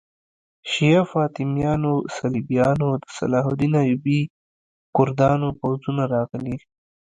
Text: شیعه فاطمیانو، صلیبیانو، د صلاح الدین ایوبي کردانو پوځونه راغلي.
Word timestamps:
شیعه 0.71 1.03
فاطمیانو، 1.11 1.93
صلیبیانو، 2.17 2.89
د 3.03 3.05
صلاح 3.17 3.45
الدین 3.49 3.73
ایوبي 3.83 4.19
کردانو 4.95 5.47
پوځونه 5.59 6.03
راغلي. 6.13 6.55